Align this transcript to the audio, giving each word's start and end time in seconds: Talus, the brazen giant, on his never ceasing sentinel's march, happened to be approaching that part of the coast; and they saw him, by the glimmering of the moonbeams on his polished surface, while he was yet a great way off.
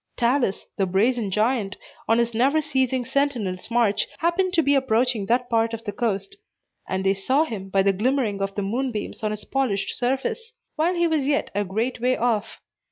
Talus, 0.17 0.65
the 0.77 0.87
brazen 0.87 1.29
giant, 1.29 1.77
on 2.07 2.17
his 2.17 2.33
never 2.33 2.59
ceasing 2.59 3.05
sentinel's 3.05 3.69
march, 3.69 4.07
happened 4.17 4.51
to 4.53 4.63
be 4.63 4.73
approaching 4.73 5.27
that 5.27 5.47
part 5.47 5.75
of 5.75 5.83
the 5.83 5.91
coast; 5.91 6.35
and 6.89 7.05
they 7.05 7.13
saw 7.13 7.45
him, 7.45 7.69
by 7.69 7.83
the 7.83 7.93
glimmering 7.93 8.41
of 8.41 8.55
the 8.55 8.63
moonbeams 8.63 9.21
on 9.21 9.29
his 9.29 9.45
polished 9.45 9.95
surface, 9.95 10.53
while 10.75 10.95
he 10.95 11.05
was 11.05 11.27
yet 11.27 11.51
a 11.53 11.63
great 11.63 11.99
way 12.01 12.17
off. 12.17 12.61